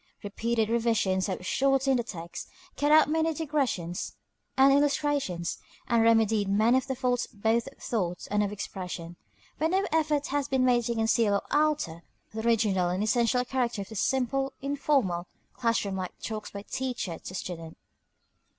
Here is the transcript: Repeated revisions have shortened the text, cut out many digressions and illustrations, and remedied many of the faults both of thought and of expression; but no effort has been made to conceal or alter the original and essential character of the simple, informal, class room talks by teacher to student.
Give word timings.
Repeated 0.23 0.67
revisions 0.67 1.27
have 1.27 1.45
shortened 1.45 1.99
the 1.99 2.03
text, 2.03 2.49
cut 2.75 2.91
out 2.91 3.07
many 3.07 3.35
digressions 3.35 4.15
and 4.57 4.73
illustrations, 4.73 5.59
and 5.87 6.01
remedied 6.01 6.49
many 6.49 6.75
of 6.79 6.87
the 6.87 6.95
faults 6.95 7.27
both 7.27 7.67
of 7.67 7.77
thought 7.77 8.27
and 8.31 8.41
of 8.43 8.51
expression; 8.51 9.15
but 9.59 9.69
no 9.69 9.85
effort 9.91 10.25
has 10.29 10.47
been 10.47 10.65
made 10.65 10.85
to 10.85 10.95
conceal 10.95 11.35
or 11.35 11.41
alter 11.55 12.01
the 12.33 12.41
original 12.41 12.89
and 12.89 13.03
essential 13.03 13.45
character 13.45 13.83
of 13.83 13.89
the 13.89 13.95
simple, 13.95 14.53
informal, 14.59 15.27
class 15.53 15.85
room 15.85 16.03
talks 16.19 16.49
by 16.49 16.63
teacher 16.63 17.19
to 17.19 17.35
student. 17.35 17.77